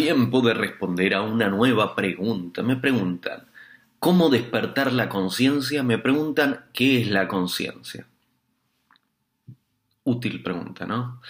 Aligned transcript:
tiempo 0.00 0.40
de 0.40 0.54
responder 0.54 1.14
a 1.14 1.20
una 1.20 1.48
nueva 1.48 1.94
pregunta. 1.94 2.62
Me 2.62 2.76
preguntan, 2.76 3.46
¿cómo 3.98 4.30
despertar 4.30 4.94
la 4.94 5.10
conciencia? 5.10 5.82
Me 5.82 5.98
preguntan, 5.98 6.64
¿qué 6.72 7.02
es 7.02 7.08
la 7.08 7.28
conciencia? 7.28 8.06
Útil 10.04 10.42
pregunta, 10.42 10.86
¿no? 10.86 11.20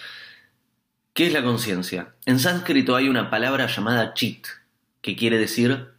¿Qué 1.13 1.27
es 1.27 1.33
la 1.33 1.43
conciencia? 1.43 2.15
En 2.25 2.39
sánscrito 2.39 2.95
hay 2.95 3.09
una 3.09 3.29
palabra 3.29 3.67
llamada 3.67 4.13
chit, 4.13 4.47
que 5.01 5.17
quiere 5.17 5.37
decir 5.37 5.89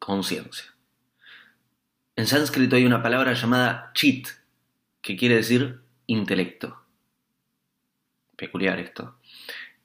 conciencia. 0.00 0.64
En 2.16 2.26
sánscrito 2.26 2.74
hay 2.74 2.84
una 2.84 3.00
palabra 3.00 3.32
llamada 3.34 3.92
chit, 3.94 4.26
que 5.02 5.16
quiere 5.16 5.36
decir 5.36 5.82
intelecto. 6.08 6.82
Peculiar 8.34 8.80
esto. 8.80 9.14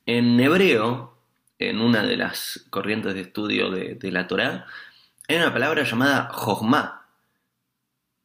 En 0.07 0.39
hebreo, 0.39 1.20
en 1.69 1.79
una 1.79 2.03
de 2.03 2.17
las 2.17 2.65
corrientes 2.69 3.13
de 3.13 3.21
estudio 3.21 3.69
de, 3.69 4.11
la 4.11 4.27
Torá, 4.27 4.65
hay 5.27 5.37
una 5.37 5.53
palabra 5.53 5.83
llamada 5.83 6.29
jochma, 6.31 7.05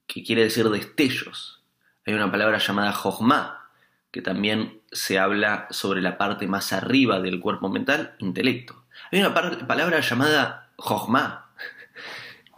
que 0.06 0.24
quiere 0.24 0.44
decir 0.44 0.68
destellos. 0.70 1.62
Hay 2.06 2.14
una 2.14 2.30
palabra 2.30 2.58
llamada 2.58 2.92
jochma, 2.92 3.68
que 4.10 4.22
también 4.22 4.80
se 4.90 5.18
habla 5.18 5.66
sobre 5.70 6.00
la 6.00 6.16
parte 6.16 6.46
más 6.46 6.72
arriba 6.72 7.20
del 7.20 7.40
cuerpo 7.40 7.68
mental, 7.68 8.14
intelecto. 8.18 8.84
Hay 9.12 9.20
una 9.20 9.34
palabra 9.34 10.00
llamada 10.00 10.70
jochma, 10.76 11.50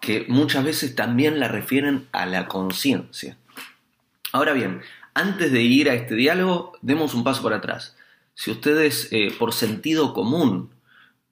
que 0.01 0.27
muchas 0.29 0.65
veces 0.65 0.95
también 0.95 1.41
la 1.41 1.49
refieren 1.49 2.07
a 2.13 2.25
la 2.27 2.47
conciencia. 2.47 3.37
Ahora 4.33 4.53
bien, 4.53 4.83
antes 5.15 5.51
de 5.51 5.63
ir 5.63 5.91
a 5.91 5.95
este 5.95 6.15
diálogo, 6.15 6.79
demos 6.83 7.15
un 7.15 7.25
paso 7.25 7.43
por 7.43 7.53
atrás. 7.53 7.97
Si 8.39 8.53
ustedes 8.53 9.09
eh, 9.11 9.35
por 9.37 9.53
sentido 9.53 10.15
común 10.15 10.71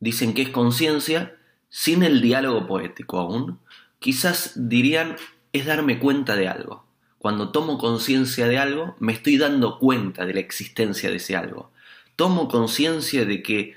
dicen 0.00 0.34
que 0.34 0.42
es 0.42 0.48
conciencia, 0.48 1.36
sin 1.68 2.02
el 2.02 2.20
diálogo 2.20 2.66
poético 2.66 3.20
aún, 3.20 3.60
quizás 4.00 4.54
dirían 4.56 5.14
es 5.52 5.66
darme 5.66 6.00
cuenta 6.00 6.34
de 6.34 6.48
algo. 6.48 6.84
Cuando 7.18 7.50
tomo 7.50 7.78
conciencia 7.78 8.48
de 8.48 8.58
algo, 8.58 8.96
me 8.98 9.12
estoy 9.12 9.36
dando 9.38 9.78
cuenta 9.78 10.26
de 10.26 10.34
la 10.34 10.40
existencia 10.40 11.08
de 11.08 11.18
ese 11.18 11.36
algo. 11.36 11.70
Tomo 12.16 12.48
conciencia 12.48 13.24
de 13.24 13.40
que, 13.40 13.76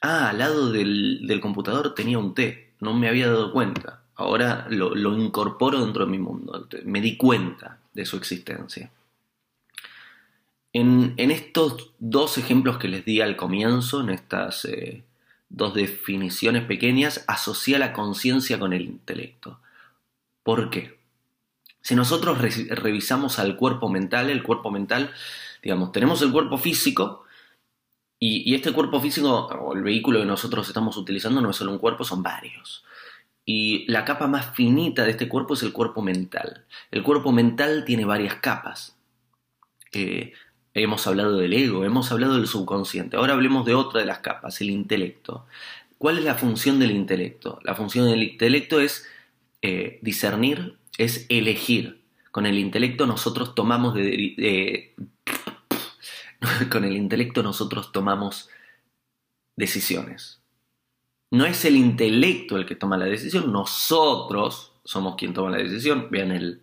ah, 0.00 0.28
al 0.28 0.38
lado 0.38 0.70
del, 0.70 1.40
computador 1.42 1.96
tenía 1.96 2.20
un 2.20 2.32
té, 2.32 2.74
no 2.78 2.94
me 2.94 3.08
había 3.08 3.26
dado 3.26 3.52
cuenta. 3.52 4.04
Ahora 4.14 4.68
lo, 4.70 4.94
lo 4.94 5.18
incorporo 5.18 5.84
dentro 5.84 6.04
de 6.04 6.12
mi 6.12 6.18
mundo, 6.18 6.68
me 6.84 7.00
di 7.00 7.16
cuenta 7.16 7.80
de 7.92 8.06
su 8.06 8.16
existencia. 8.16 8.92
En, 10.72 11.14
estos 11.18 11.92
dos 11.98 12.38
ejemplos 12.38 12.78
que 12.78 12.88
les 12.88 13.04
di 13.04 13.20
al 13.20 13.36
comienzo, 13.36 14.00
en 14.00 14.10
estas 14.10 14.64
eh, 14.64 15.04
dos 15.50 15.74
definiciones 15.74 16.64
pequeñas, 16.64 17.24
asocia 17.28 17.78
la 17.78 17.92
conciencia 17.92 18.58
con 18.58 18.72
el 18.72 18.82
intelecto. 18.82 19.60
¿Por 20.42 20.70
qué? 20.70 20.98
Si 21.82 21.94
nosotros 21.94 22.38
revisamos 22.70 23.38
al 23.38 23.56
cuerpo 23.56 23.88
mental, 23.88 24.30
el 24.30 24.42
cuerpo 24.42 24.70
mental, 24.70 25.10
digamos, 25.62 25.92
tenemos 25.92 26.22
el 26.22 26.32
cuerpo 26.32 26.56
físico, 26.56 27.24
y, 28.24 28.54
este 28.54 28.72
cuerpo 28.72 29.00
físico, 29.00 29.46
o 29.46 29.74
el 29.74 29.82
vehículo 29.82 30.20
que 30.20 30.26
nosotros 30.26 30.68
estamos 30.68 30.96
utilizando, 30.96 31.40
no 31.40 31.50
es 31.50 31.56
solo 31.56 31.72
un 31.72 31.78
cuerpo, 31.78 32.04
son 32.04 32.22
varios. 32.22 32.84
Y 33.44 33.84
la 33.90 34.04
capa 34.04 34.28
más 34.28 34.54
finita 34.54 35.04
de 35.04 35.10
este 35.10 35.28
cuerpo 35.28 35.54
es 35.54 35.64
el 35.64 35.72
cuerpo 35.72 36.02
mental. 36.02 36.64
El 36.92 37.02
cuerpo 37.02 37.32
mental 37.32 37.84
tiene 37.84 38.04
varias 38.04 38.36
capas. 38.36 38.96
Eh, 39.92 40.32
Hemos 40.74 41.06
hablado 41.06 41.36
del 41.36 41.52
ego, 41.52 41.84
hemos 41.84 42.10
hablado 42.12 42.36
del 42.36 42.46
subconsciente. 42.46 43.16
Ahora 43.16 43.34
hablemos 43.34 43.66
de 43.66 43.74
otra 43.74 44.00
de 44.00 44.06
las 44.06 44.18
capas, 44.18 44.60
el 44.60 44.70
intelecto. 44.70 45.46
¿Cuál 45.98 46.18
es 46.18 46.24
la 46.24 46.34
función 46.34 46.78
del 46.78 46.90
intelecto? 46.92 47.60
La 47.62 47.74
función 47.74 48.06
del 48.06 48.22
intelecto 48.22 48.80
es 48.80 49.06
eh, 49.60 49.98
discernir, 50.02 50.76
es 50.98 51.26
elegir. 51.28 52.02
Con 52.30 52.46
el 52.46 52.58
intelecto 52.58 53.06
nosotros 53.06 53.54
tomamos 53.54 53.94
de, 53.94 54.94
con 56.70 56.84
el 56.84 56.96
intelecto 56.96 57.42
nosotros 57.42 57.92
tomamos 57.92 58.48
decisiones. 59.54 60.40
No 61.30 61.46
es 61.46 61.64
el 61.66 61.76
intelecto 61.76 62.56
el 62.56 62.66
que 62.66 62.76
toma 62.76 62.96
la 62.96 63.04
decisión, 63.04 63.52
nosotros 63.52 64.72
somos 64.84 65.16
quien 65.16 65.34
toma 65.34 65.50
la 65.50 65.58
decisión. 65.58 66.08
Vean 66.10 66.32
el, 66.32 66.62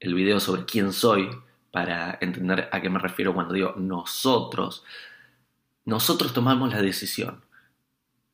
el 0.00 0.14
video 0.14 0.40
sobre 0.40 0.64
quién 0.64 0.92
soy, 0.92 1.28
para 1.70 2.18
entender 2.20 2.68
a 2.72 2.80
qué 2.80 2.88
me 2.88 2.98
refiero 2.98 3.34
cuando 3.34 3.54
digo 3.54 3.74
nosotros, 3.76 4.84
nosotros 5.84 6.32
tomamos 6.32 6.72
la 6.72 6.82
decisión. 6.82 7.42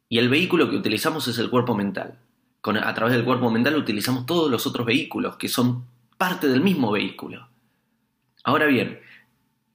Y 0.09 0.19
el 0.19 0.29
vehículo 0.29 0.69
que 0.71 0.77
utilizamos 0.77 1.27
es 1.29 1.39
el 1.39 1.51
cuerpo 1.51 1.75
mental. 1.75 2.19
A 2.65 2.95
través 2.95 3.15
del 3.15 3.25
cuerpo 3.25 3.51
mental 3.51 3.77
utilizamos 3.77 4.27
todos 4.27 4.51
los 4.51 4.67
otros 4.67 4.87
vehículos 4.87 5.37
que 5.37 5.49
son 5.49 5.85
parte 6.17 6.49
del 6.49 6.61
mismo 6.61 6.93
vehículo. 6.93 7.49
Ahora 8.45 8.67
bien, 8.67 9.01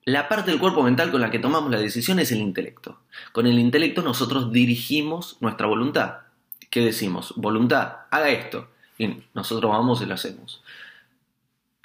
la 0.04 0.28
parte 0.28 0.50
del 0.50 0.60
cuerpo 0.60 0.82
mental 0.82 1.10
con 1.10 1.20
la 1.20 1.30
que 1.30 1.38
tomamos 1.38 1.70
la 1.70 1.78
decisión 1.78 2.18
es 2.18 2.32
el 2.32 2.38
intelecto. 2.38 3.00
Con 3.32 3.46
el 3.46 3.58
intelecto 3.58 4.00
nosotros 4.00 4.52
dirigimos 4.52 5.36
nuestra 5.40 5.66
voluntad. 5.66 6.20
¿Qué 6.70 6.80
decimos? 6.80 7.34
Voluntad, 7.36 7.96
haga 8.10 8.30
esto. 8.30 8.68
Y 8.96 9.22
nosotros 9.34 9.70
vamos 9.70 10.00
y 10.00 10.06
lo 10.06 10.14
hacemos. 10.14 10.62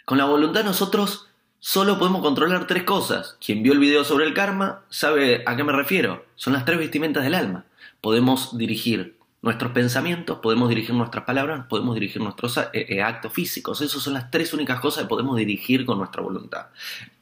Con 0.06 0.18
la 0.18 0.26
voluntad 0.26 0.64
nosotros 0.64 1.28
Solo 1.66 1.97
podemos 1.97 2.22
controlar 2.22 2.68
tres 2.68 2.84
cosas. 2.84 3.38
Quien 3.40 3.63
vio 3.63 3.72
el 3.72 3.79
video 3.79 4.03
sobre 4.03 4.25
el 4.25 4.34
karma 4.34 4.81
sabe 4.90 5.44
a 5.46 5.56
qué 5.56 5.63
me 5.63 5.72
refiero. 5.72 6.25
Son 6.35 6.51
las 6.51 6.66
tres 6.66 6.78
vestimentas 6.78 7.24
del 7.24 7.35
alma. 7.35 7.63
Podemos 8.01 8.57
dirigir 8.57 9.16
nuestros 9.41 9.72
pensamientos, 9.72 10.40
podemos 10.40 10.68
dirigir 10.68 10.94
nuestras 10.94 11.24
palabras, 11.24 11.66
podemos 11.69 11.96
dirigir 11.96 12.22
nuestros 12.22 12.57
eh, 12.57 12.68
eh, 12.74 13.01
actos 13.01 13.31
físicos. 13.31 13.79
Esas 13.79 14.03
son 14.03 14.13
las 14.13 14.29
tres 14.29 14.53
únicas 14.53 14.81
cosas 14.81 15.03
que 15.03 15.07
podemos 15.09 15.38
dirigir 15.38 15.85
con 15.85 16.00
nuestra 16.00 16.22
voluntad. 16.22 16.66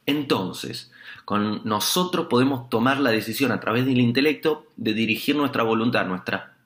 Entonces, 0.06 0.90
con 1.24 1.60
nosotros 1.62 2.26
podemos 2.26 2.68
tomar 2.68 2.98
la 2.98 3.12
decisión 3.12 3.52
a 3.52 3.60
través 3.60 3.86
del 3.86 4.00
intelecto 4.00 4.66
de 4.76 4.92
dirigir 4.92 5.36
nuestra 5.36 5.62
voluntad, 5.62 6.04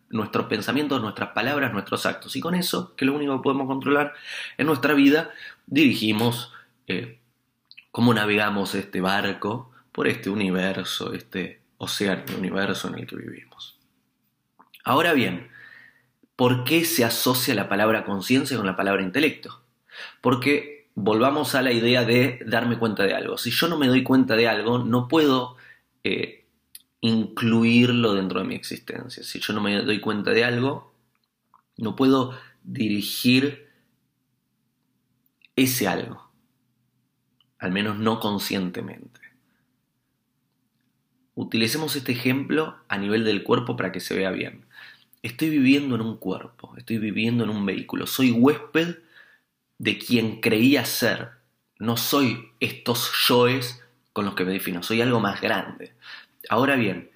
nuestros 0.09 0.47
pensamientos, 0.47 1.03
nuestras 1.03 1.33
palabras, 1.33 1.75
nuestros 1.75 2.07
actos. 2.07 2.37
Y 2.37 2.41
con 2.41 2.55
eso, 2.55 2.97
que 2.97 3.05
es 3.05 3.11
lo 3.11 3.15
único 3.15 3.37
que 3.37 3.43
podemos 3.43 3.67
controlar 3.67 4.15
en 4.57 4.67
nuestra 4.67 4.95
vida, 4.95 5.29
dirigimos 5.67 6.55
eh, 6.89 7.19
cómo 7.97 8.13
navegamos 8.13 8.75
este 8.75 9.01
barco 9.01 9.71
por 9.91 10.07
este 10.07 10.29
universo, 10.29 11.15
este 11.15 11.63
océano 11.79 12.25
universo 12.37 12.89
en 12.89 12.99
el 12.99 13.07
que 13.07 13.17
vivimos. 13.17 13.79
Ahora 14.85 15.15
bien, 15.15 15.49
¿por 16.37 16.65
qué 16.65 16.85
se 16.85 17.07
asocia 17.07 17.55
la 17.55 17.71
palabra 17.71 18.05
conciencia 18.05 18.59
con 18.59 18.67
la 18.67 18.77
palabra 18.77 19.03
intelecto? 19.03 19.63
Porque 20.21 20.91
volvamos 20.95 21.55
a 21.55 21.63
la 21.63 21.73
idea 21.73 22.05
de 22.05 22.39
darme 22.45 22.79
cuenta 22.79 23.05
de 23.05 23.15
algo. 23.15 23.39
Si 23.39 23.51
yo 23.51 23.67
no 23.67 23.79
me 23.79 23.87
doy 23.87 24.03
cuenta 24.03 24.37
de 24.37 24.47
algo, 24.47 24.77
no 24.77 25.09
puedo 25.09 25.57
eh, 26.05 26.45
incluirlo 27.01 28.13
dentro 28.13 28.41
de 28.41 28.47
mi 28.47 28.57
existencia. 28.57 29.23
Si 29.23 29.41
yo 29.41 29.55
no 29.55 29.63
me 29.63 29.81
doy 29.81 30.01
cuenta 30.01 30.33
de 30.33 30.45
algo, 30.45 30.93
no 31.79 31.97
puedo 31.97 32.39
dirigir 32.63 33.71
ese 35.57 35.89
algo 35.89 36.26
al 37.59 37.73
menos 37.73 37.99
no 37.99 38.21
conscientemente. 38.21 39.21
Utilicemos 41.35 41.97
este 41.97 42.13
ejemplo 42.13 42.77
a 42.89 42.99
nivel 42.99 43.25
del 43.25 43.43
cuerpo 43.43 43.77
para 43.77 43.93
que 43.93 44.01
se 44.01 44.17
vea 44.17 44.31
bien. 44.31 44.65
Estoy 45.23 45.51
viviendo 45.51 45.95
en 45.95 46.01
un 46.01 46.17
cuerpo, 46.17 46.75
estoy 46.77 46.99
viviendo 46.99 47.45
en 47.45 47.51
un 47.51 47.67
vehículo, 47.67 48.07
soy 48.07 48.31
huésped 48.31 48.97
de 49.79 49.99
quien 49.99 50.41
creía 50.41 50.85
ser. 50.85 51.31
No 51.79 51.97
soy 51.97 52.53
estos 52.61 53.13
yoes 53.29 53.83
con 54.13 54.25
los 54.25 54.35
que 54.35 54.45
me 54.45 54.53
defino, 54.53 54.83
soy 54.83 55.03
algo 55.03 55.21
más 55.21 55.41
grande. 55.41 55.93
Ahora 56.49 56.77
bien, 56.77 57.11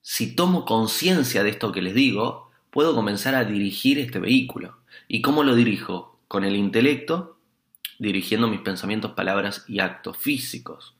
si 0.00 0.34
tomo 0.34 0.64
conciencia 0.64 1.44
de 1.44 1.50
esto 1.50 1.70
que 1.70 1.82
les 1.82 1.94
digo, 1.94 2.50
puedo 2.70 2.94
comenzar 2.94 3.36
a 3.36 3.44
dirigir 3.44 4.00
este 4.00 4.18
vehículo. 4.18 4.78
¿Y 5.06 5.22
cómo 5.22 5.44
lo 5.44 5.54
dirijo? 5.54 6.18
Con 6.26 6.44
el 6.44 6.56
intelecto 6.56 7.38
dirigiendo 8.02 8.48
mis 8.48 8.60
pensamientos, 8.60 9.12
palabras 9.12 9.64
y 9.68 9.78
actos 9.78 10.16
físicos. 10.16 10.96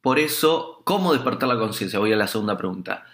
Por 0.00 0.18
eso, 0.18 0.80
¿cómo 0.84 1.12
despertar 1.12 1.50
la 1.50 1.58
conciencia? 1.58 1.98
Voy 1.98 2.14
a 2.14 2.16
la 2.16 2.28
segunda 2.28 2.56
pregunta. 2.56 3.04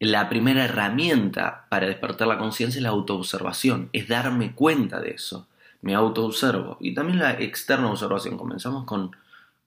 La 0.00 0.28
primera 0.28 0.64
herramienta 0.64 1.66
para 1.70 1.86
despertar 1.86 2.26
la 2.26 2.38
conciencia 2.38 2.78
es 2.78 2.82
la 2.82 2.88
autoobservación, 2.88 3.88
es 3.92 4.08
darme 4.08 4.56
cuenta 4.56 5.00
de 5.00 5.12
eso. 5.12 5.46
Me 5.80 5.94
autoobservo. 5.94 6.76
Y 6.80 6.92
también 6.92 7.20
la 7.20 7.40
externa 7.40 7.90
observación. 7.90 8.36
Comenzamos 8.36 8.84
con, 8.84 9.12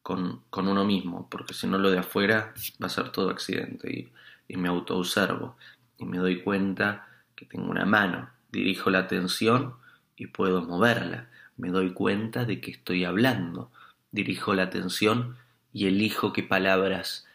con, 0.01 0.43
uno 0.51 0.83
mismo, 0.83 1.29
porque 1.29 1.53
si 1.53 1.67
no 1.67 1.77
lo 1.77 1.89
de 1.89 1.99
afuera 1.99 2.53
va 2.83 2.87
a 2.87 2.89
ser 2.89 3.13
todo 3.13 3.29
accidente. 3.29 3.89
Y, 3.89 4.53
y 4.53 4.57
me 4.57 4.67
autoobservo. 4.67 5.55
Y 5.97 6.03
me 6.03 6.17
doy 6.17 6.41
cuenta 6.41 7.07
que 7.33 7.45
tengo 7.45 7.71
una 7.71 7.85
mano. 7.85 8.29
Dirijo 8.51 8.89
la 8.89 8.99
atención 8.99 9.75
y 10.17 10.27
puedo 10.27 10.63
moverla. 10.63 11.29
Me 11.55 11.69
doy 11.69 11.93
cuenta 11.93 12.43
de 12.43 12.59
que 12.59 12.71
estoy 12.71 13.05
hablando. 13.05 13.71
Dirijo 14.11 14.53
la 14.53 14.63
atención 14.63 15.37
y 15.71 15.85
elijo 15.85 16.33
qué 16.33 16.43
palabras 16.43 17.27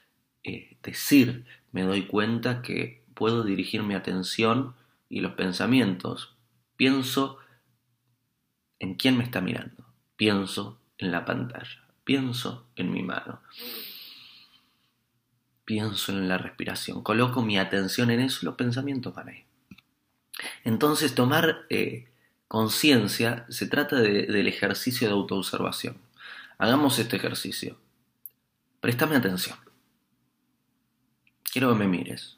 eh, 0.44 0.76
decir, 0.82 1.46
me 1.70 1.82
doy 1.82 2.06
cuenta 2.06 2.60
que 2.60 3.04
puedo 3.14 3.44
dirigir 3.44 3.82
mi 3.82 3.94
atención 3.94 4.74
y 5.08 5.20
los 5.20 5.32
pensamientos. 5.34 6.34
Pienso 6.76 7.38
en 8.80 8.94
quién 8.94 9.16
me 9.16 9.24
está 9.24 9.40
mirando, 9.40 9.86
pienso 10.16 10.80
en 10.98 11.12
la 11.12 11.24
pantalla, 11.24 11.86
pienso 12.02 12.66
en 12.74 12.90
mi 12.90 13.02
mano, 13.02 13.40
pienso 15.64 16.10
en 16.10 16.28
la 16.28 16.38
respiración, 16.38 17.02
coloco 17.02 17.42
mi 17.42 17.58
atención 17.58 18.10
en 18.10 18.20
eso 18.20 18.40
y 18.42 18.46
los 18.46 18.56
pensamientos 18.56 19.14
van 19.14 19.28
ahí. 19.28 19.44
Entonces 20.64 21.14
tomar 21.14 21.66
eh, 21.70 22.11
conciencia 22.52 23.46
se 23.48 23.66
trata 23.66 23.96
del 23.96 24.46
ejercicio 24.46 25.08
de 25.08 25.14
autoobservación. 25.14 25.96
Hagamos 26.58 26.98
este 26.98 27.16
ejercicio. 27.16 27.78
Préstame 28.78 29.16
atención. 29.16 29.56
Quiero 31.50 31.70
que 31.70 31.78
me 31.78 31.88
mires. 31.88 32.36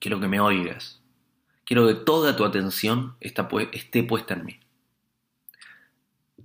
Quiero 0.00 0.18
que 0.18 0.26
me 0.26 0.40
oigas. 0.40 1.00
Quiero 1.64 1.86
que 1.86 1.94
toda 1.94 2.34
tu 2.34 2.44
atención 2.44 3.14
esté 3.20 4.02
puesta 4.02 4.34
en 4.34 4.44
mí. 4.44 4.58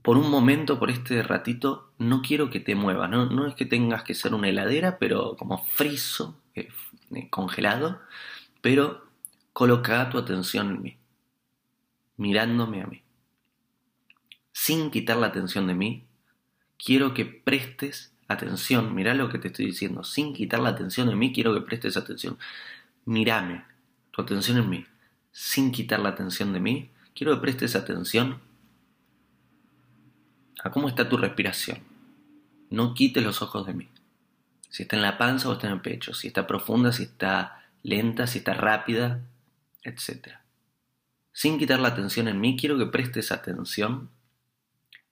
Por 0.04 0.18
un 0.18 0.30
momento, 0.30 0.78
por 0.78 0.92
este 0.92 1.24
ratito, 1.24 1.92
no 1.98 2.22
quiero 2.22 2.52
que 2.52 2.60
te 2.60 2.76
muevas. 2.76 3.10
No, 3.10 3.48
es 3.48 3.56
que 3.56 3.66
tengas 3.66 4.04
que 4.04 4.14
ser 4.14 4.36
una 4.36 4.50
heladera, 4.50 5.00
pero 5.00 5.36
como 5.36 5.66
friso, 5.66 6.40
eh, 6.54 6.68
eh, 7.16 7.28
congelado. 7.32 8.02
Pero 8.62 9.08
coloca 9.52 10.08
tu 10.12 10.20
atención 10.20 10.70
en 10.70 10.82
mí. 10.84 11.01
Mirándome 12.22 12.84
a 12.84 12.86
mí. 12.86 13.02
Sin 14.52 14.92
quitar 14.92 15.18
la 15.18 15.26
atención 15.26 15.66
de 15.66 15.74
mí, 15.74 16.06
quiero 16.78 17.16
que 17.16 17.26
prestes 17.26 18.14
atención, 18.28 18.94
mirá 18.94 19.16
lo 19.16 19.28
que 19.30 19.40
te 19.40 19.48
estoy 19.48 19.66
diciendo, 19.66 20.04
sin 20.04 20.32
quitar 20.32 20.60
la 20.60 20.70
atención 20.70 21.10
en 21.10 21.18
mí, 21.18 21.34
quiero 21.34 21.52
que 21.56 21.62
prestes 21.62 21.98
atención. 21.98 22.38
Mírame, 23.06 23.66
tu 24.12 24.22
atención 24.22 24.60
en 24.60 24.70
mí, 24.70 24.86
sin 25.32 25.72
quitar 25.72 26.00
la 26.00 26.10
atención 26.10 26.54
de 26.54 26.60
mí, 26.60 26.92
quiero 27.16 27.34
que 27.34 27.42
prestes 27.42 27.76
atención 27.76 28.40
a 30.64 30.70
cómo 30.70 30.90
está 30.90 31.10
tu 31.10 31.18
respiración. 31.18 31.80
No 32.70 32.94
quites 32.94 33.24
los 33.24 33.42
ojos 33.42 33.66
de 33.66 33.74
mí. 33.74 33.90
Si 34.70 34.84
está 34.84 34.96
en 34.96 35.02
la 35.02 35.18
panza 35.18 35.50
o 35.50 35.54
está 35.54 35.66
en 35.66 35.74
el 35.74 35.82
pecho, 35.82 36.14
si 36.14 36.28
está 36.28 36.46
profunda, 36.46 36.92
si 36.92 37.02
está 37.02 37.64
lenta, 37.82 38.28
si 38.28 38.38
está 38.38 38.54
rápida, 38.54 39.22
etc. 39.82 40.41
Sin 41.34 41.58
quitar 41.58 41.80
la 41.80 41.90
atención 41.90 42.28
en 42.28 42.40
mí, 42.40 42.58
quiero 42.58 42.78
que 42.78 42.86
prestes 42.86 43.32
atención 43.32 44.10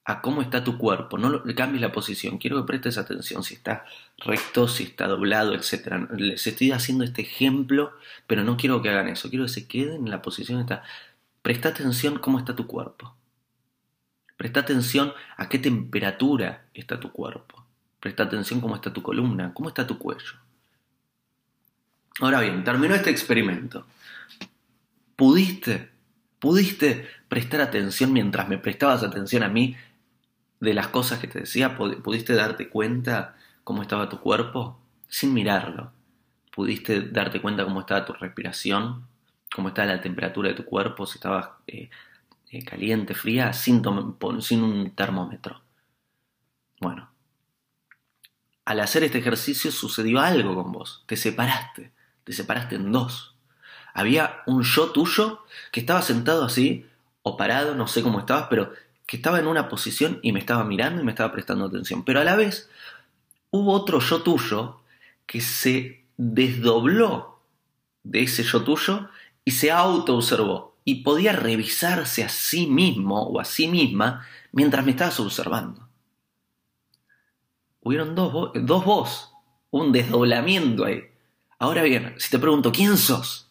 a 0.09 0.21
cómo 0.21 0.41
está 0.41 0.63
tu 0.63 0.79
cuerpo, 0.79 1.19
no 1.19 1.43
le 1.45 1.53
cambies 1.53 1.81
la 1.81 1.91
posición, 1.91 2.39
quiero 2.39 2.57
que 2.57 2.67
prestes 2.67 2.97
atención 2.97 3.43
si 3.43 3.53
está 3.53 3.85
recto, 4.17 4.67
si 4.67 4.85
está 4.85 5.07
doblado, 5.07 5.53
etc. 5.53 6.09
Les 6.17 6.47
estoy 6.47 6.71
haciendo 6.71 7.03
este 7.03 7.21
ejemplo, 7.21 7.93
pero 8.25 8.43
no 8.43 8.57
quiero 8.57 8.81
que 8.81 8.89
hagan 8.89 9.07
eso, 9.07 9.29
quiero 9.29 9.45
que 9.45 9.51
se 9.51 9.67
queden 9.67 10.05
en 10.05 10.09
la 10.09 10.23
posición 10.23 10.61
está. 10.61 10.83
Presta 11.43 11.69
atención 11.69 12.17
cómo 12.17 12.39
está 12.39 12.55
tu 12.55 12.65
cuerpo. 12.65 13.15
Presta 14.35 14.61
atención 14.61 15.13
a 15.37 15.47
qué 15.47 15.59
temperatura 15.59 16.65
está 16.73 16.99
tu 16.99 17.11
cuerpo. 17.11 17.63
Presta 17.99 18.23
atención 18.23 18.61
cómo 18.61 18.75
está 18.75 18.91
tu 18.91 19.03
columna, 19.03 19.53
cómo 19.53 19.69
está 19.69 19.85
tu 19.85 19.99
cuello. 19.99 20.39
Ahora 22.19 22.41
bien, 22.41 22.63
terminó 22.63 22.95
este 22.95 23.11
experimento. 23.11 23.85
¿Pudiste? 25.15 25.98
¿Pudiste 26.39 27.07
prestar 27.27 27.61
atención 27.61 28.13
mientras 28.13 28.47
me 28.47 28.57
prestabas 28.57 29.03
atención 29.03 29.43
a 29.43 29.49
mí 29.49 29.75
de 30.59 30.73
las 30.73 30.87
cosas 30.87 31.19
que 31.19 31.27
te 31.27 31.39
decía, 31.39 31.77
pudiste 31.77 32.33
darte 32.33 32.69
cuenta 32.69 33.35
cómo 33.63 33.81
estaba 33.81 34.09
tu 34.09 34.19
cuerpo 34.19 34.79
sin 35.07 35.33
mirarlo. 35.33 35.91
Pudiste 36.53 37.01
darte 37.01 37.41
cuenta 37.41 37.63
cómo 37.63 37.81
estaba 37.81 38.05
tu 38.05 38.13
respiración, 38.13 39.07
cómo 39.53 39.69
estaba 39.69 39.87
la 39.87 40.01
temperatura 40.01 40.49
de 40.49 40.55
tu 40.55 40.65
cuerpo, 40.65 41.05
si 41.05 41.17
estabas 41.17 41.49
eh, 41.67 41.89
eh, 42.51 42.63
caliente, 42.63 43.13
fría, 43.13 43.53
sin, 43.53 43.81
sin 44.41 44.63
un 44.63 44.91
termómetro. 44.91 45.61
Bueno, 46.81 47.09
al 48.65 48.79
hacer 48.81 49.03
este 49.03 49.19
ejercicio 49.19 49.71
sucedió 49.71 50.19
algo 50.19 50.55
con 50.55 50.71
vos, 50.71 51.03
te 51.07 51.15
separaste, 51.15 51.91
te 52.23 52.33
separaste 52.33 52.75
en 52.75 52.91
dos. 52.91 53.35
Había 53.93 54.41
un 54.45 54.63
yo 54.63 54.91
tuyo 54.91 55.43
que 55.71 55.79
estaba 55.79 56.01
sentado 56.01 56.45
así, 56.45 56.85
o 57.21 57.37
parado, 57.37 57.75
no 57.75 57.87
sé 57.87 58.01
cómo 58.01 58.19
estabas, 58.19 58.47
pero 58.49 58.71
que 59.05 59.17
estaba 59.17 59.39
en 59.39 59.47
una 59.47 59.69
posición 59.69 60.19
y 60.21 60.31
me 60.31 60.39
estaba 60.39 60.63
mirando 60.63 61.01
y 61.01 61.03
me 61.03 61.11
estaba 61.11 61.31
prestando 61.31 61.65
atención. 61.65 62.03
Pero 62.03 62.19
a 62.19 62.23
la 62.23 62.35
vez 62.35 62.69
hubo 63.51 63.73
otro 63.73 63.99
yo 63.99 64.21
tuyo 64.21 64.81
que 65.25 65.41
se 65.41 66.05
desdobló 66.17 67.39
de 68.03 68.23
ese 68.23 68.43
yo 68.43 68.63
tuyo 68.63 69.09
y 69.43 69.51
se 69.51 69.71
auto-observó 69.71 70.75
y 70.85 71.03
podía 71.03 71.33
revisarse 71.33 72.23
a 72.23 72.29
sí 72.29 72.67
mismo 72.67 73.23
o 73.23 73.39
a 73.39 73.45
sí 73.45 73.67
misma 73.67 74.25
mientras 74.51 74.85
me 74.85 74.91
estabas 74.91 75.19
observando. 75.19 75.87
Hubieron 77.81 78.15
dos, 78.15 78.51
dos 78.53 78.85
vos, 78.85 79.33
un 79.71 79.91
desdoblamiento 79.91 80.85
ahí. 80.85 81.03
Ahora 81.57 81.83
bien, 81.83 82.13
si 82.17 82.29
te 82.29 82.39
pregunto, 82.39 82.71
¿quién 82.71 82.97
sos? 82.97 83.48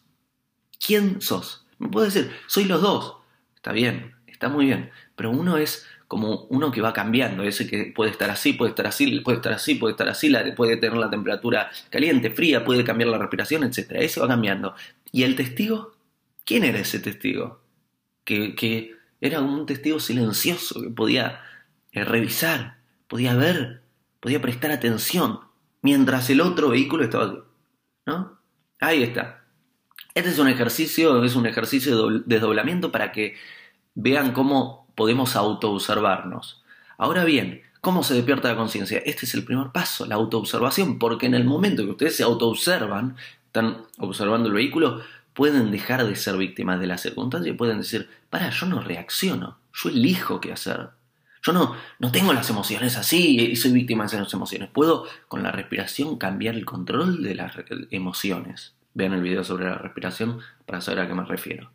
¿Quién 0.79 1.21
sos? 1.21 1.65
Me 1.77 1.89
puedes 1.89 2.13
decir, 2.13 2.31
soy 2.47 2.65
los 2.65 2.81
dos. 2.81 3.17
Está 3.55 3.71
bien, 3.71 4.15
está 4.27 4.49
muy 4.49 4.65
bien 4.65 4.91
pero 5.19 5.31
uno 5.31 5.57
es 5.57 5.85
como 6.07 6.45
uno 6.45 6.71
que 6.71 6.79
va 6.79 6.93
cambiando, 6.93 7.43
ese 7.43 7.67
que 7.67 7.91
puede 7.93 8.09
estar 8.09 8.29
así, 8.29 8.53
puede 8.53 8.69
estar 8.69 8.87
así, 8.87 9.19
puede 9.19 9.35
estar 9.35 9.51
así, 9.51 9.75
puede 9.75 9.91
estar 9.91 10.07
así, 10.07 10.33
puede 10.55 10.77
tener 10.77 10.95
la 10.95 11.09
temperatura 11.09 11.69
caliente, 11.89 12.29
fría, 12.29 12.63
puede 12.63 12.85
cambiar 12.85 13.09
la 13.09 13.17
respiración, 13.17 13.65
etc. 13.65 13.91
Ese 13.95 14.21
va 14.21 14.29
cambiando. 14.29 14.75
¿Y 15.11 15.23
el 15.23 15.35
testigo? 15.35 15.91
¿Quién 16.45 16.63
era 16.63 16.79
ese 16.79 16.99
testigo? 16.99 17.59
Que, 18.23 18.95
era 19.19 19.41
un 19.41 19.65
testigo 19.65 19.99
silencioso, 19.99 20.81
que 20.81 20.89
podía 20.89 21.41
eh, 21.91 22.05
revisar, 22.05 22.77
podía 23.09 23.35
ver, 23.35 23.81
podía 24.21 24.41
prestar 24.41 24.71
atención, 24.71 25.41
mientras 25.81 26.29
el 26.29 26.39
otro 26.39 26.69
vehículo 26.69 27.03
estaba. 27.03 27.43
¿No? 28.05 28.39
Ahí 28.79 29.03
está. 29.03 29.38
Este 30.15 30.29
es 30.29 30.39
un 30.39 30.47
ejercicio, 30.47 31.23
es 31.23 31.35
un 31.35 31.45
ejercicio 31.45 32.09
de 32.09 32.23
desdoblamiento 32.25 32.91
para 32.91 33.11
que 33.11 33.35
vean 33.93 34.31
cómo 34.33 34.87
podemos 34.95 35.35
autoobservarnos. 35.35 36.63
Ahora 36.97 37.23
bien, 37.23 37.61
¿cómo 37.79 38.03
se 38.03 38.15
despierta 38.15 38.49
la 38.49 38.57
conciencia? 38.57 39.01
Este 39.05 39.25
es 39.25 39.33
el 39.35 39.45
primer 39.45 39.69
paso, 39.71 40.05
la 40.05 40.15
autoobservación, 40.15 40.99
porque 40.99 41.27
en 41.27 41.35
el 41.35 41.45
momento 41.45 41.85
que 41.85 41.91
ustedes 41.91 42.15
se 42.17 42.23
autoobservan, 42.23 43.15
están 43.45 43.77
observando 43.99 44.49
el 44.49 44.55
vehículo, 44.55 45.01
pueden 45.33 45.71
dejar 45.71 46.05
de 46.05 46.15
ser 46.15 46.37
víctimas 46.37 46.79
de 46.79 46.87
la 46.87 46.97
circunstancia 46.97 47.51
y 47.51 47.55
pueden 47.55 47.77
decir, 47.77 48.09
para, 48.29 48.49
yo 48.49 48.65
no 48.65 48.81
reacciono, 48.81 49.59
yo 49.73 49.89
elijo 49.89 50.41
qué 50.41 50.51
hacer. 50.51 50.89
Yo 51.41 51.53
no, 51.53 51.75
no 51.99 52.11
tengo 52.11 52.33
las 52.33 52.49
emociones 52.49 52.97
así 52.97 53.39
y 53.39 53.55
soy 53.55 53.71
víctima 53.71 54.03
de 54.03 54.17
esas 54.17 54.33
emociones. 54.33 54.69
Puedo 54.69 55.05
con 55.29 55.41
la 55.43 55.51
respiración 55.51 56.17
cambiar 56.17 56.55
el 56.55 56.65
control 56.65 57.23
de 57.23 57.35
las 57.35 57.53
emociones. 57.91 58.73
Vean 58.99 59.13
el 59.13 59.21
video 59.21 59.45
sobre 59.45 59.63
la 59.63 59.75
respiración 59.75 60.41
para 60.65 60.81
saber 60.81 60.99
a 60.99 61.07
qué 61.07 61.13
me 61.13 61.23
refiero. 61.23 61.71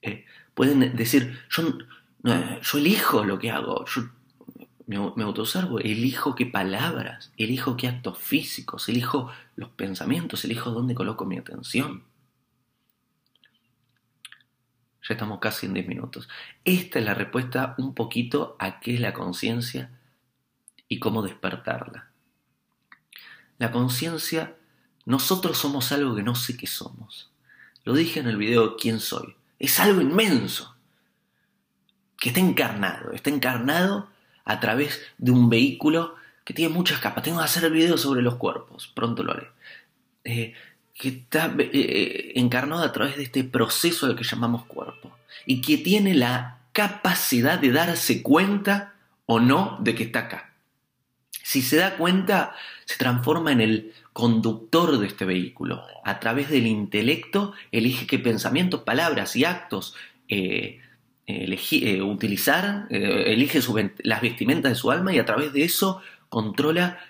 Eh, 0.00 0.24
pueden 0.54 0.96
decir, 0.96 1.38
yo 1.50 2.78
elijo 2.78 3.24
lo 3.26 3.38
que 3.38 3.50
hago, 3.50 3.84
yo 3.84 4.08
me, 4.86 4.98
me 5.16 5.24
autoobservo, 5.24 5.80
elijo 5.80 6.34
qué 6.34 6.46
palabras, 6.46 7.30
elijo 7.36 7.76
qué 7.76 7.88
actos 7.88 8.16
físicos, 8.16 8.88
elijo 8.88 9.30
los 9.54 9.68
pensamientos, 9.68 10.42
elijo 10.46 10.70
dónde 10.70 10.94
coloco 10.94 11.26
mi 11.26 11.36
atención. 11.36 12.04
Ya 15.06 15.16
estamos 15.16 15.40
casi 15.40 15.66
en 15.66 15.74
10 15.74 15.88
minutos. 15.88 16.26
Esta 16.64 17.00
es 17.00 17.04
la 17.04 17.12
respuesta 17.12 17.74
un 17.76 17.94
poquito 17.94 18.56
a 18.58 18.80
qué 18.80 18.94
es 18.94 19.00
la 19.00 19.12
conciencia 19.12 19.90
y 20.88 21.00
cómo 21.00 21.22
despertarla. 21.22 22.08
La 23.58 23.70
conciencia, 23.72 24.56
nosotros 25.10 25.58
somos 25.58 25.92
algo 25.92 26.14
que 26.14 26.22
no 26.22 26.34
sé 26.34 26.56
qué 26.56 26.66
somos. 26.66 27.30
Lo 27.84 27.94
dije 27.94 28.20
en 28.20 28.28
el 28.28 28.36
video 28.36 28.76
¿Quién 28.76 29.00
soy? 29.00 29.34
Es 29.58 29.80
algo 29.80 30.00
inmenso 30.00 30.76
que 32.16 32.28
está 32.28 32.40
encarnado, 32.40 33.12
está 33.12 33.30
encarnado 33.30 34.08
a 34.44 34.60
través 34.60 35.00
de 35.18 35.30
un 35.30 35.50
vehículo 35.50 36.14
que 36.44 36.54
tiene 36.54 36.72
muchas 36.72 37.00
capas. 37.00 37.24
Tengo 37.24 37.38
que 37.38 37.44
hacer 37.44 37.64
el 37.64 37.72
video 37.72 37.98
sobre 37.98 38.22
los 38.22 38.36
cuerpos, 38.36 38.88
pronto 38.94 39.22
lo 39.22 39.32
haré. 39.32 39.50
Eh, 40.24 40.54
que 40.94 41.08
está 41.08 41.46
eh, 41.58 41.70
eh, 41.72 42.32
encarnado 42.36 42.82
a 42.82 42.92
través 42.92 43.16
de 43.16 43.24
este 43.24 43.42
proceso 43.42 44.06
del 44.06 44.16
que 44.16 44.24
llamamos 44.24 44.66
cuerpo 44.66 45.16
y 45.46 45.60
que 45.60 45.78
tiene 45.78 46.14
la 46.14 46.58
capacidad 46.72 47.58
de 47.58 47.72
darse 47.72 48.22
cuenta 48.22 48.94
o 49.26 49.40
no 49.40 49.78
de 49.80 49.94
que 49.94 50.04
está 50.04 50.20
acá. 50.20 50.49
Si 51.50 51.62
se 51.62 51.78
da 51.78 51.96
cuenta, 51.96 52.54
se 52.84 52.96
transforma 52.96 53.50
en 53.50 53.60
el 53.60 53.92
conductor 54.12 55.00
de 55.00 55.08
este 55.08 55.24
vehículo. 55.24 55.82
A 56.04 56.20
través 56.20 56.48
del 56.48 56.64
intelecto 56.64 57.54
elige 57.72 58.06
qué 58.06 58.20
pensamientos, 58.20 58.82
palabras 58.82 59.34
y 59.34 59.44
actos 59.44 59.96
eh, 60.28 60.78
utilizar, 62.04 62.86
eh, 62.88 63.24
elige 63.32 63.58
las 64.04 64.20
vestimentas 64.22 64.70
de 64.70 64.76
su 64.76 64.92
alma 64.92 65.12
y 65.12 65.18
a 65.18 65.24
través 65.24 65.52
de 65.52 65.64
eso 65.64 66.00
controla 66.28 67.00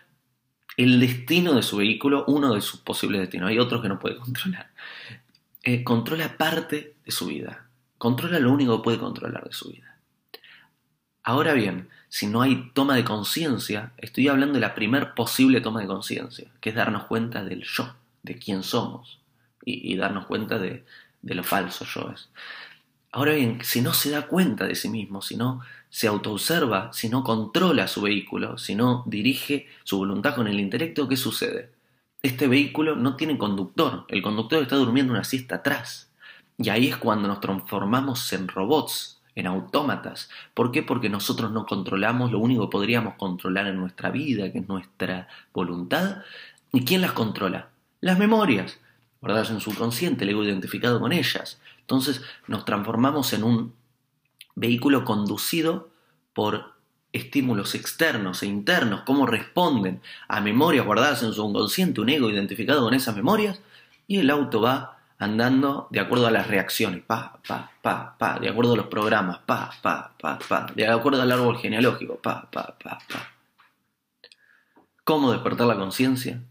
el 0.79 1.01
destino 1.01 1.53
de 1.53 1.63
su 1.63 1.77
vehículo, 1.77 2.25
uno 2.27 2.55
de 2.55 2.63
sus 2.63 2.81
posibles 2.81 3.21
destinos, 3.21 3.51
hay 3.51 3.59
otros 3.59 3.83
que 3.83 3.91
no 3.91 3.99
puede 3.99 4.17
controlar. 4.17 4.71
Eh, 5.63 5.85
controla 5.85 6.39
parte 6.39 6.95
de 7.05 7.13
su 7.13 7.27
vida, 7.27 7.69
controla 7.99 8.39
lo 8.39 8.51
único 8.51 8.79
que 8.79 8.85
puede 8.85 8.99
controlar 8.99 9.45
de 9.45 9.53
su 9.53 9.69
vida. 9.69 10.00
Ahora 11.23 11.53
bien, 11.53 11.89
si 12.09 12.27
no 12.27 12.43
hay 12.43 12.71
toma 12.73 12.97
de 12.97 13.05
conciencia, 13.05 13.93
estoy 13.99 14.29
hablando 14.29 14.55
de 14.55 14.61
la 14.61 14.75
primer 14.75 15.15
posible 15.15 15.61
toma 15.61 15.81
de 15.81 15.87
conciencia, 15.87 16.51
que 16.61 16.71
es 16.71 16.77
darnos 16.77 17.05
cuenta 17.05 17.45
del 17.45 17.63
yo, 17.63 17.95
de 18.23 18.39
quién 18.39 18.63
somos, 18.63 19.21
y, 19.65 19.97
darnos 19.97 20.27
cuenta 20.27 20.59
de, 20.59 20.85
de 21.23 21.35
lo 21.35 21.45
falso 21.45 21.85
yo 21.85 22.11
es. 22.13 22.31
Ahora 23.13 23.33
bien, 23.33 23.59
si 23.63 23.81
no 23.83 23.93
se 23.93 24.11
da 24.11 24.27
cuenta 24.29 24.67
de 24.67 24.75
sí 24.75 24.89
mismo, 24.89 25.21
si 25.21 25.37
no 25.37 25.61
se 25.91 26.07
autoobserva, 26.07 26.93
si 26.93 27.09
no 27.09 27.25
controla 27.25 27.89
su 27.89 28.03
vehículo, 28.03 28.57
si 28.57 28.75
no 28.75 29.03
dirige 29.07 29.69
su 29.85 29.99
voluntad 29.99 30.37
con 30.37 30.47
el 30.47 30.61
intelecto, 30.61 31.09
¿qué 31.09 31.17
sucede? 31.17 31.71
Este 32.23 32.47
vehículo 32.47 32.97
no 32.97 33.17
tiene 33.17 33.37
conductor, 33.37 34.05
el 34.09 34.23
conductor 34.23 34.63
está 34.63 34.77
durmiendo 34.77 35.13
una 35.13 35.25
siesta 35.25 35.57
atrás. 35.57 36.11
Y 36.57 36.69
ahí 36.69 36.89
es 36.89 36.97
cuando 36.97 37.29
nos 37.29 37.41
transformamos 37.41 38.33
en 38.33 38.47
robots, 38.47 39.20
en 39.41 39.47
autómatas. 39.47 40.31
¿Por 40.55 40.71
qué? 40.71 40.83
Porque 40.83 41.09
nosotros 41.09 41.51
no 41.51 41.67
controlamos 41.67 42.31
lo 42.31 42.39
único 42.39 42.67
que 42.67 42.73
podríamos 42.73 43.15
controlar 43.15 43.67
en 43.67 43.77
nuestra 43.77 44.11
vida, 44.11 44.53
que 44.53 44.59
es 44.59 44.69
nuestra 44.69 45.29
voluntad. 45.53 46.19
¿Y 46.73 46.85
quién 46.85 47.01
las 47.01 47.13
controla? 47.13 47.71
Las 48.01 48.19
memorias, 48.19 48.79
guardadas 49.21 49.51
en 49.51 49.61
su 49.61 49.75
consciente, 49.75 50.25
el 50.25 50.31
ego 50.31 50.45
identificado 50.45 51.01
con 51.01 51.13
ellas. 51.13 51.61
Entonces 51.81 52.23
nos 52.47 52.65
transformamos 52.65 53.33
en 53.33 53.45
un 53.45 53.75
vehículo 54.55 55.05
conducido 55.05 55.89
por 56.35 56.75
estímulos 57.13 57.75
externos 57.75 58.43
e 58.43 58.47
internos, 58.47 59.03
cómo 59.05 59.27
responden 59.27 60.01
a 60.29 60.41
memorias 60.41 60.87
guardadas 60.87 61.23
en 61.23 61.33
su 61.33 61.49
inconsciente, 61.49 62.01
un 62.01 62.09
ego 62.09 62.31
identificado 62.31 62.83
con 62.83 62.95
esas 62.95 63.17
memorias, 63.17 63.61
y 64.07 64.19
el 64.19 64.31
auto 64.31 64.61
va 64.61 65.00
andando 65.21 65.87
de 65.91 66.01
acuerdo 66.01 66.27
a 66.27 66.31
las 66.31 66.47
reacciones, 66.47 67.03
pa, 67.05 67.39
pa, 67.47 67.71
pa, 67.83 68.17
pa, 68.19 68.39
de 68.39 68.49
acuerdo 68.49 68.73
a 68.73 68.77
los 68.77 68.87
programas, 68.87 69.39
pa, 69.45 69.71
pa, 69.83 70.13
pa, 70.19 70.39
pa, 70.39 70.67
de 70.75 70.89
acuerdo 70.89 71.21
al 71.21 71.31
árbol 71.31 71.59
genealógico, 71.59 72.17
pa, 72.17 72.51
pa, 72.51 72.75
pa, 72.83 72.99
pa. 73.07 73.35
¿Cómo 75.05 75.31
despertar 75.31 75.67
la 75.67 75.77
conciencia? 75.77 76.43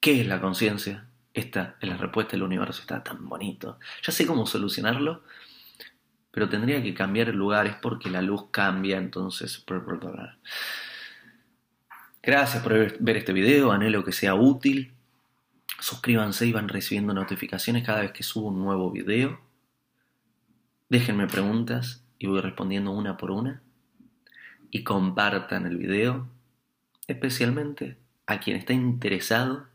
¿Qué 0.00 0.20
es 0.20 0.26
la 0.26 0.40
conciencia? 0.40 1.06
Esta 1.32 1.76
es 1.80 1.88
la 1.88 1.96
respuesta 1.96 2.32
del 2.32 2.42
universo, 2.42 2.80
está 2.80 3.04
tan 3.04 3.28
bonito. 3.28 3.78
Ya 4.02 4.12
sé 4.12 4.26
cómo 4.26 4.46
solucionarlo, 4.46 5.22
pero 6.32 6.48
tendría 6.48 6.82
que 6.82 6.92
cambiar 6.92 7.28
el 7.28 7.36
lugar, 7.36 7.68
es 7.68 7.76
porque 7.76 8.10
la 8.10 8.20
luz 8.20 8.50
cambia, 8.50 8.98
entonces... 8.98 9.64
Gracias 12.20 12.62
por 12.64 12.98
ver 12.98 13.16
este 13.16 13.32
video, 13.32 13.70
anhelo 13.70 14.04
que 14.04 14.10
sea 14.10 14.34
útil. 14.34 14.95
Suscríbanse 15.78 16.46
y 16.46 16.52
van 16.52 16.68
recibiendo 16.68 17.12
notificaciones 17.12 17.84
cada 17.84 18.00
vez 18.00 18.12
que 18.12 18.22
subo 18.22 18.48
un 18.48 18.60
nuevo 18.60 18.90
video. 18.90 19.40
Déjenme 20.88 21.26
preguntas 21.26 22.02
y 22.18 22.26
voy 22.26 22.40
respondiendo 22.40 22.92
una 22.92 23.16
por 23.16 23.30
una. 23.30 23.62
Y 24.70 24.84
compartan 24.84 25.66
el 25.66 25.76
video, 25.76 26.28
especialmente 27.06 27.96
a 28.26 28.40
quien 28.40 28.56
está 28.56 28.72
interesado 28.72 29.66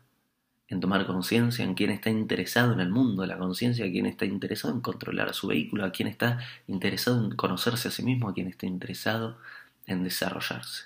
en 0.68 0.80
tomar 0.80 1.06
conciencia, 1.06 1.64
en 1.64 1.74
quien 1.74 1.90
está 1.90 2.10
interesado 2.10 2.72
en 2.72 2.80
el 2.80 2.88
mundo 2.88 3.22
de 3.22 3.28
la 3.28 3.38
conciencia, 3.38 3.84
a 3.84 3.90
quien 3.90 4.06
está 4.06 4.24
interesado 4.24 4.72
en 4.72 4.80
controlar 4.80 5.28
a 5.28 5.34
su 5.34 5.48
vehículo, 5.48 5.84
a 5.84 5.92
quien 5.92 6.08
está 6.08 6.38
interesado 6.66 7.22
en 7.22 7.36
conocerse 7.36 7.88
a 7.88 7.90
sí 7.90 8.02
mismo, 8.02 8.28
a 8.28 8.34
quien 8.34 8.48
está 8.48 8.66
interesado 8.66 9.38
en 9.86 10.02
desarrollarse. 10.02 10.84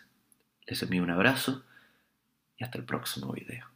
Les 0.66 0.82
envío 0.82 1.02
un 1.02 1.10
abrazo 1.10 1.62
y 2.58 2.64
hasta 2.64 2.78
el 2.78 2.84
próximo 2.84 3.32
video. 3.32 3.75